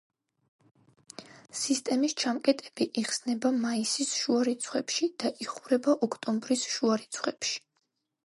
სისტემის 1.63 2.15
ჩამკეტები 2.21 2.87
იხსნება 3.03 3.51
მაისის 3.67 4.15
შუა 4.21 4.41
რიცხვებში 4.49 5.09
და 5.25 5.33
იხურება 5.47 5.95
ოქტომბრის 6.09 6.67
შუა 6.77 6.97
რიცხვებში. 7.03 7.55